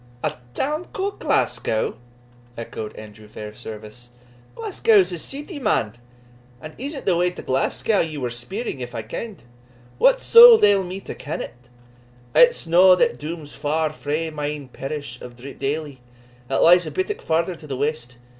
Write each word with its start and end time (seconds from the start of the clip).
"A 0.23 0.33
town 0.55 0.85
ca'd 0.93 1.19
Glasgow!" 1.19 1.99
echoed 2.57 2.95
Andrew 2.95 3.27
Fairservice. 3.27 4.09
"Glasgow's 4.55 5.11
a 5.11 5.19
ceety, 5.19 5.61
man. 5.61 5.95
And 6.59 6.73
is't 6.79 7.05
the 7.05 7.15
way 7.15 7.29
to 7.29 7.43
Glasgow 7.43 7.99
ye 7.99 8.17
were 8.17 8.31
speering 8.31 8.79
if 8.79 8.95
I 8.95 9.03
ken'd? 9.03 9.43
What 9.99 10.19
suld 10.19 10.63
ail 10.63 10.83
me 10.83 11.01
to 11.01 11.13
ken 11.13 11.39
it? 11.41 11.69
it's 12.33 12.65
no 12.65 12.95
that 12.95 13.19
dooms 13.19 13.53
far 13.53 13.93
frae 13.93 14.31
my 14.31 14.47
ain 14.47 14.69
parish 14.69 15.21
of 15.21 15.35
Dreepdaily, 15.35 15.99
that 16.47 16.63
lies 16.63 16.87
a 16.87 16.91
bittock 16.91 17.21
farther 17.21 17.53
to 17.53 17.67
the 17.67 17.77
west. 17.77 18.17